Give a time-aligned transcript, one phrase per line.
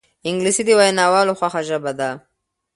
[0.27, 2.09] انګلیسي د ویناوالو خوښه ژبه ده